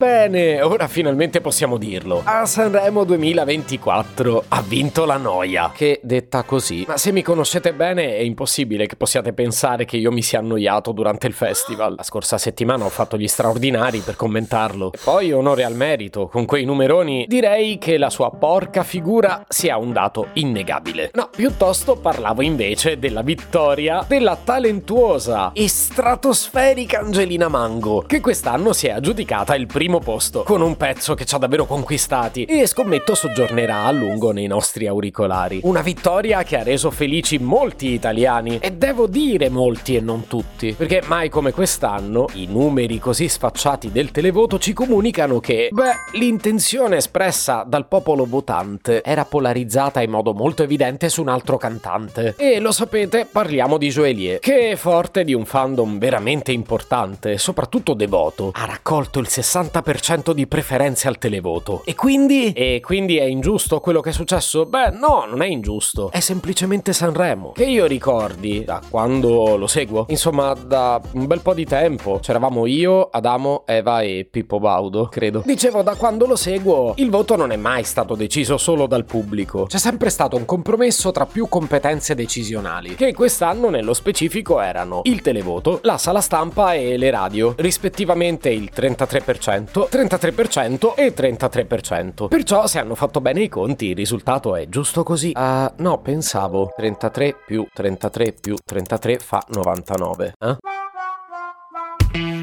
Bene, 0.00 0.62
ora 0.62 0.86
finalmente 0.86 1.40
possiamo 1.40 1.76
dirlo. 1.76 2.20
A 2.22 2.46
Sanremo 2.46 3.02
2024 3.02 4.44
ha 4.46 4.62
vinto 4.62 5.04
la 5.04 5.16
noia. 5.16 5.72
Che 5.74 5.98
detta 6.04 6.44
così. 6.44 6.84
Ma 6.86 6.96
se 6.96 7.10
mi 7.10 7.20
conoscete 7.20 7.74
bene 7.74 8.14
è 8.14 8.20
impossibile 8.20 8.86
che 8.86 8.94
possiate 8.94 9.32
pensare 9.32 9.84
che 9.86 9.96
io 9.96 10.12
mi 10.12 10.22
sia 10.22 10.38
annoiato 10.38 10.92
durante 10.92 11.26
il 11.26 11.32
festival. 11.32 11.96
La 11.96 12.04
scorsa 12.04 12.38
settimana 12.38 12.84
ho 12.84 12.90
fatto 12.90 13.18
gli 13.18 13.26
straordinari 13.26 13.98
per 13.98 14.14
commentarlo. 14.14 14.92
E 14.92 14.98
poi 15.02 15.32
onore 15.32 15.64
al 15.64 15.74
merito, 15.74 16.28
con 16.28 16.44
quei 16.44 16.64
numeroni 16.64 17.24
direi 17.26 17.78
che 17.78 17.98
la 17.98 18.08
sua 18.08 18.30
porca 18.30 18.84
figura 18.84 19.46
sia 19.48 19.78
un 19.78 19.92
dato 19.92 20.28
innegabile. 20.34 21.10
No, 21.14 21.28
piuttosto 21.34 21.96
parlavo 21.96 22.42
invece 22.42 23.00
della 23.00 23.22
vittoria 23.22 24.04
della 24.06 24.36
talentuosa 24.36 25.50
e 25.52 25.66
stratosferica 25.66 27.00
Angelina 27.00 27.48
Mango, 27.48 28.04
che 28.06 28.20
quest'anno 28.20 28.72
si 28.72 28.86
è 28.86 28.90
aggiudicata 28.90 29.56
il 29.56 29.66
primo 29.66 29.86
primo 29.88 30.00
posto, 30.00 30.42
con 30.42 30.60
un 30.60 30.76
pezzo 30.76 31.14
che 31.14 31.24
ci 31.24 31.34
ha 31.34 31.38
davvero 31.38 31.64
conquistati 31.64 32.44
e 32.44 32.66
scommetto 32.66 33.14
soggiornerà 33.14 33.84
a 33.84 33.90
lungo 33.90 34.32
nei 34.32 34.46
nostri 34.46 34.86
auricolari. 34.86 35.60
Una 35.62 35.80
vittoria 35.80 36.42
che 36.42 36.58
ha 36.58 36.62
reso 36.62 36.90
felici 36.90 37.38
molti 37.38 37.92
italiani 37.92 38.58
e 38.58 38.72
devo 38.72 39.06
dire 39.06 39.48
molti 39.48 39.96
e 39.96 40.00
non 40.00 40.26
tutti, 40.26 40.74
perché 40.74 41.00
mai 41.06 41.30
come 41.30 41.52
quest'anno 41.52 42.26
i 42.34 42.46
numeri 42.50 42.98
così 42.98 43.30
sfacciati 43.30 43.90
del 43.90 44.10
televoto 44.10 44.58
ci 44.58 44.74
comunicano 44.74 45.40
che, 45.40 45.70
beh, 45.72 46.18
l'intenzione 46.18 46.98
espressa 46.98 47.64
dal 47.66 47.86
popolo 47.86 48.26
votante 48.26 49.02
era 49.02 49.24
polarizzata 49.24 50.02
in 50.02 50.10
modo 50.10 50.34
molto 50.34 50.62
evidente 50.62 51.08
su 51.08 51.22
un 51.22 51.28
altro 51.28 51.56
cantante. 51.56 52.34
E 52.36 52.60
lo 52.60 52.72
sapete, 52.72 53.24
parliamo 53.24 53.78
di 53.78 53.88
Joelie, 53.88 54.38
che 54.38 54.72
è 54.72 54.76
forte 54.76 55.24
di 55.24 55.32
un 55.32 55.46
fandom 55.46 55.98
veramente 55.98 56.52
importante, 56.52 57.38
soprattutto 57.38 57.94
devoto. 57.94 58.50
Ha 58.52 58.66
raccolto 58.66 59.18
il 59.18 59.28
60 59.28 59.76
40% 59.78 60.32
di 60.32 60.46
preferenze 60.46 61.08
al 61.08 61.18
televoto. 61.18 61.82
E 61.84 61.94
quindi? 61.94 62.52
E 62.52 62.80
quindi 62.82 63.18
è 63.18 63.24
ingiusto 63.24 63.80
quello 63.80 64.00
che 64.00 64.10
è 64.10 64.12
successo? 64.12 64.66
Beh, 64.66 64.90
no, 64.90 65.24
non 65.28 65.42
è 65.42 65.46
ingiusto. 65.46 66.10
È 66.10 66.20
semplicemente 66.20 66.92
Sanremo. 66.92 67.52
Che 67.52 67.64
io 67.64 67.86
ricordi, 67.86 68.64
da 68.64 68.80
quando 68.88 69.56
lo 69.56 69.66
seguo, 69.66 70.06
insomma, 70.08 70.54
da 70.54 71.00
un 71.12 71.26
bel 71.26 71.40
po' 71.40 71.54
di 71.54 71.64
tempo, 71.64 72.18
c'eravamo 72.20 72.66
io, 72.66 73.08
Adamo, 73.10 73.64
Eva 73.66 74.00
e 74.02 74.26
Pippo 74.30 74.58
Baudo, 74.58 75.06
credo. 75.06 75.42
Dicevo, 75.44 75.82
da 75.82 75.94
quando 75.94 76.26
lo 76.26 76.36
seguo, 76.36 76.94
il 76.96 77.10
voto 77.10 77.36
non 77.36 77.52
è 77.52 77.56
mai 77.56 77.84
stato 77.84 78.14
deciso 78.14 78.56
solo 78.58 78.86
dal 78.86 79.04
pubblico. 79.04 79.64
C'è 79.64 79.78
sempre 79.78 80.10
stato 80.10 80.36
un 80.36 80.44
compromesso 80.44 81.10
tra 81.12 81.26
più 81.26 81.48
competenze 81.48 82.14
decisionali, 82.14 82.94
che 82.94 83.14
quest'anno 83.14 83.70
nello 83.70 83.94
specifico 83.94 84.60
erano 84.60 85.00
il 85.04 85.20
televoto, 85.20 85.80
la 85.82 85.98
sala 85.98 86.20
stampa 86.20 86.74
e 86.74 86.96
le 86.96 87.10
radio, 87.10 87.54
rispettivamente 87.58 88.50
il 88.50 88.70
33%, 88.74 89.67
33% 89.72 90.94
e 90.94 91.14
33%. 91.14 92.28
Perciò 92.28 92.66
se 92.66 92.78
hanno 92.78 92.94
fatto 92.94 93.20
bene 93.20 93.42
i 93.42 93.48
conti 93.48 93.86
il 93.86 93.96
risultato 93.96 94.56
è 94.56 94.68
giusto 94.68 95.02
così. 95.02 95.32
Uh, 95.34 95.70
no, 95.76 95.98
pensavo 95.98 96.72
33 96.76 97.36
più 97.46 97.66
33 97.72 98.32
più 98.40 98.56
33 98.64 99.18
fa 99.18 99.44
99. 99.48 100.34
Eh? 100.38 100.56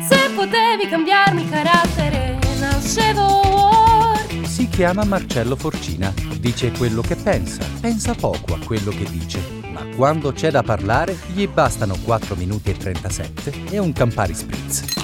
Se 0.00 0.30
potevi 0.34 0.88
cambiarmi 0.88 1.48
carattere, 1.48 2.38
nascevo 2.58 3.52
si 4.52 4.68
chiama 4.68 5.04
Marcello 5.04 5.56
Forcina. 5.56 6.12
Dice 6.38 6.70
quello 6.72 7.00
che 7.00 7.16
pensa, 7.16 7.64
pensa 7.80 8.14
poco 8.14 8.54
a 8.54 8.58
quello 8.64 8.90
che 8.90 9.04
dice, 9.10 9.40
ma 9.72 9.84
quando 9.96 10.32
c'è 10.32 10.50
da 10.50 10.62
parlare 10.62 11.16
gli 11.32 11.48
bastano 11.48 11.96
4 12.04 12.36
minuti 12.36 12.70
e 12.70 12.76
37 12.76 13.52
e 13.70 13.78
un 13.78 13.92
Campari 13.92 14.34
Spritz. 14.34 15.01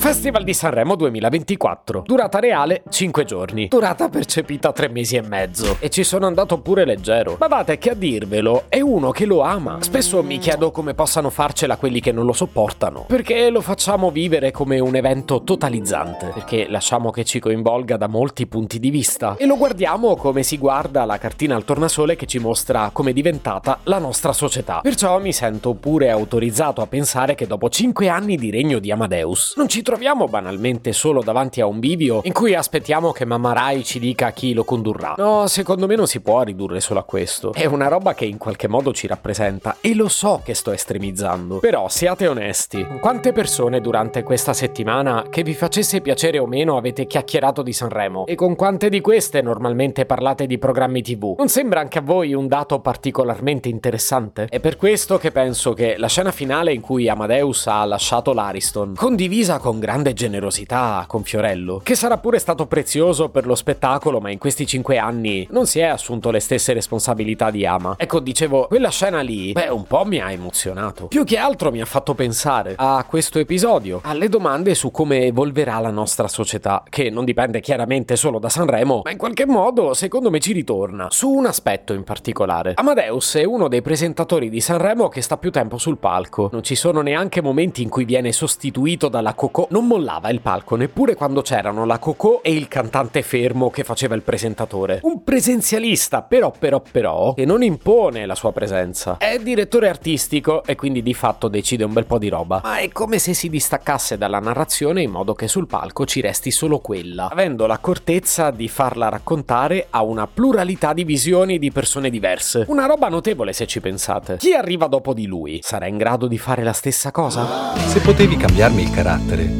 Festival 0.00 0.44
di 0.44 0.54
Sanremo 0.54 0.96
2024. 0.96 2.04
Durata 2.06 2.38
reale 2.38 2.84
5 2.88 3.24
giorni. 3.26 3.68
Durata 3.68 4.08
percepita 4.08 4.72
3 4.72 4.88
mesi 4.88 5.16
e 5.16 5.20
mezzo. 5.20 5.76
E 5.78 5.90
ci 5.90 6.04
sono 6.04 6.26
andato 6.26 6.58
pure 6.60 6.86
leggero. 6.86 7.36
Badate 7.36 7.76
che 7.76 7.90
a 7.90 7.94
dirvelo 7.94 8.64
è 8.70 8.80
uno 8.80 9.10
che 9.10 9.26
lo 9.26 9.42
ama. 9.42 9.76
Spesso 9.80 10.22
mi 10.22 10.38
chiedo 10.38 10.70
come 10.70 10.94
possano 10.94 11.28
farcela 11.28 11.76
quelli 11.76 12.00
che 12.00 12.12
non 12.12 12.24
lo 12.24 12.32
sopportano. 12.32 13.04
Perché 13.08 13.50
lo 13.50 13.60
facciamo 13.60 14.10
vivere 14.10 14.50
come 14.52 14.78
un 14.78 14.96
evento 14.96 15.42
totalizzante. 15.44 16.30
Perché 16.32 16.66
lasciamo 16.70 17.10
che 17.10 17.24
ci 17.24 17.38
coinvolga 17.38 17.98
da 17.98 18.06
molti 18.06 18.46
punti 18.46 18.80
di 18.80 18.88
vista. 18.88 19.36
E 19.36 19.44
lo 19.44 19.58
guardiamo 19.58 20.16
come 20.16 20.42
si 20.42 20.56
guarda 20.56 21.04
la 21.04 21.18
cartina 21.18 21.56
al 21.56 21.64
tornasole 21.64 22.16
che 22.16 22.24
ci 22.24 22.38
mostra 22.38 22.88
come 22.90 23.10
è 23.10 23.12
diventata 23.12 23.80
la 23.82 23.98
nostra 23.98 24.32
società. 24.32 24.80
Perciò 24.80 25.20
mi 25.20 25.34
sento 25.34 25.74
pure 25.74 26.08
autorizzato 26.08 26.80
a 26.80 26.86
pensare 26.86 27.34
che 27.34 27.46
dopo 27.46 27.68
5 27.68 28.08
anni 28.08 28.36
di 28.36 28.50
regno 28.50 28.78
di 28.78 28.90
Amadeus 28.90 29.52
non 29.58 29.68
ci 29.68 29.82
troviamo 29.90 30.28
banalmente 30.28 30.92
solo 30.92 31.20
davanti 31.20 31.60
a 31.60 31.66
un 31.66 31.80
bivio 31.80 32.20
in 32.22 32.32
cui 32.32 32.54
aspettiamo 32.54 33.10
che 33.10 33.24
Mamma 33.24 33.52
Rai 33.52 33.82
ci 33.82 33.98
dica 33.98 34.30
chi 34.30 34.52
lo 34.52 34.62
condurrà. 34.62 35.14
No, 35.16 35.48
secondo 35.48 35.88
me 35.88 35.96
non 35.96 36.06
si 36.06 36.20
può 36.20 36.42
ridurre 36.42 36.78
solo 36.78 37.00
a 37.00 37.02
questo. 37.02 37.52
È 37.52 37.64
una 37.64 37.88
roba 37.88 38.14
che 38.14 38.24
in 38.24 38.38
qualche 38.38 38.68
modo 38.68 38.92
ci 38.92 39.08
rappresenta 39.08 39.78
e 39.80 39.96
lo 39.96 40.06
so 40.06 40.42
che 40.44 40.54
sto 40.54 40.70
estremizzando. 40.70 41.58
Però 41.58 41.88
siate 41.88 42.28
onesti, 42.28 42.86
quante 43.00 43.32
persone 43.32 43.80
durante 43.80 44.22
questa 44.22 44.52
settimana, 44.52 45.24
che 45.28 45.42
vi 45.42 45.54
facesse 45.54 46.00
piacere 46.00 46.38
o 46.38 46.46
meno, 46.46 46.76
avete 46.76 47.08
chiacchierato 47.08 47.62
di 47.62 47.72
Sanremo? 47.72 48.26
E 48.26 48.36
con 48.36 48.54
quante 48.54 48.90
di 48.90 49.00
queste 49.00 49.42
normalmente 49.42 50.06
parlate 50.06 50.46
di 50.46 50.56
programmi 50.56 51.02
TV? 51.02 51.34
Non 51.36 51.48
sembra 51.48 51.80
anche 51.80 51.98
a 51.98 52.02
voi 52.02 52.32
un 52.32 52.46
dato 52.46 52.78
particolarmente 52.78 53.68
interessante? 53.68 54.46
È 54.48 54.60
per 54.60 54.76
questo 54.76 55.18
che 55.18 55.32
penso 55.32 55.72
che 55.72 55.96
la 55.98 56.06
scena 56.06 56.30
finale 56.30 56.72
in 56.72 56.80
cui 56.80 57.08
Amadeus 57.08 57.66
ha 57.66 57.84
lasciato 57.84 58.32
l'Ariston, 58.32 58.94
condivisa 58.94 59.58
con 59.58 59.78
grande 59.80 60.12
generosità 60.12 61.04
con 61.08 61.24
Fiorello, 61.24 61.80
che 61.82 61.96
sarà 61.96 62.18
pure 62.18 62.38
stato 62.38 62.66
prezioso 62.66 63.30
per 63.30 63.46
lo 63.46 63.54
spettacolo, 63.56 64.20
ma 64.20 64.30
in 64.30 64.38
questi 64.38 64.66
cinque 64.66 64.98
anni 64.98 65.46
non 65.50 65.66
si 65.66 65.80
è 65.80 65.84
assunto 65.84 66.30
le 66.30 66.38
stesse 66.38 66.72
responsabilità 66.72 67.50
di 67.50 67.66
Ama. 67.66 67.94
Ecco, 67.98 68.20
dicevo, 68.20 68.66
quella 68.68 68.90
scena 68.90 69.20
lì, 69.20 69.52
beh, 69.52 69.68
un 69.68 69.84
po' 69.84 70.04
mi 70.04 70.20
ha 70.20 70.30
emozionato. 70.30 71.06
Più 71.06 71.24
che 71.24 71.38
altro 71.38 71.70
mi 71.70 71.80
ha 71.80 71.86
fatto 71.86 72.14
pensare 72.14 72.74
a 72.76 73.04
questo 73.08 73.38
episodio, 73.38 74.00
alle 74.04 74.28
domande 74.28 74.74
su 74.74 74.90
come 74.90 75.24
evolverà 75.24 75.78
la 75.80 75.90
nostra 75.90 76.28
società, 76.28 76.84
che 76.88 77.10
non 77.10 77.24
dipende 77.24 77.60
chiaramente 77.60 78.16
solo 78.16 78.38
da 78.38 78.48
Sanremo, 78.48 79.00
ma 79.04 79.10
in 79.10 79.18
qualche 79.18 79.46
modo, 79.46 79.94
secondo 79.94 80.30
me, 80.30 80.38
ci 80.38 80.52
ritorna 80.52 81.08
su 81.10 81.28
un 81.30 81.46
aspetto 81.46 81.92
in 81.94 82.04
particolare. 82.04 82.74
Amadeus 82.76 83.36
è 83.36 83.44
uno 83.44 83.68
dei 83.68 83.82
presentatori 83.82 84.48
di 84.50 84.60
Sanremo 84.60 85.08
che 85.08 85.22
sta 85.22 85.38
più 85.38 85.50
tempo 85.50 85.78
sul 85.78 85.96
palco. 85.96 86.50
Non 86.52 86.62
ci 86.62 86.74
sono 86.74 87.00
neanche 87.00 87.40
momenti 87.40 87.82
in 87.82 87.88
cui 87.88 88.04
viene 88.04 88.32
sostituito 88.32 89.08
dalla 89.08 89.34
Coco 89.34 89.66
non 89.70 89.86
mollava 89.86 90.30
il 90.30 90.40
palco 90.40 90.76
neppure 90.76 91.14
quando 91.14 91.42
c'erano 91.42 91.84
la 91.84 91.98
Coco 91.98 92.42
e 92.42 92.52
il 92.52 92.68
cantante 92.68 93.22
fermo 93.22 93.70
che 93.70 93.84
faceva 93.84 94.14
il 94.14 94.22
presentatore. 94.22 95.00
Un 95.02 95.22
presenzialista, 95.22 96.22
però, 96.22 96.52
però, 96.56 96.82
però, 96.90 97.34
che 97.34 97.44
non 97.44 97.62
impone 97.62 98.26
la 98.26 98.34
sua 98.34 98.52
presenza. 98.52 99.16
È 99.18 99.38
direttore 99.38 99.88
artistico 99.88 100.64
e 100.64 100.74
quindi 100.74 101.02
di 101.02 101.14
fatto 101.14 101.48
decide 101.48 101.84
un 101.84 101.92
bel 101.92 102.06
po' 102.06 102.18
di 102.18 102.28
roba, 102.28 102.60
ma 102.62 102.78
è 102.78 102.90
come 102.90 103.18
se 103.18 103.34
si 103.34 103.48
distaccasse 103.48 104.18
dalla 104.18 104.40
narrazione 104.40 105.02
in 105.02 105.10
modo 105.10 105.34
che 105.34 105.48
sul 105.48 105.66
palco 105.66 106.04
ci 106.04 106.20
resti 106.20 106.50
solo 106.50 106.78
quella, 106.78 107.28
avendo 107.30 107.66
l'accortezza 107.66 108.50
di 108.50 108.68
farla 108.68 109.08
raccontare 109.08 109.86
a 109.90 110.02
una 110.02 110.26
pluralità 110.26 110.92
di 110.92 111.04
visioni 111.04 111.58
di 111.58 111.70
persone 111.70 112.10
diverse. 112.10 112.64
Una 112.68 112.86
roba 112.86 113.08
notevole 113.08 113.52
se 113.52 113.66
ci 113.66 113.80
pensate. 113.80 114.36
Chi 114.38 114.52
arriva 114.52 114.86
dopo 114.86 115.14
di 115.14 115.26
lui 115.26 115.60
sarà 115.62 115.86
in 115.86 115.96
grado 115.96 116.26
di 116.26 116.38
fare 116.38 116.62
la 116.62 116.72
stessa 116.72 117.10
cosa? 117.10 117.76
Se 117.86 118.00
potevi 118.00 118.36
cambiarmi 118.36 118.82
il 118.82 118.90
carattere, 118.90 119.59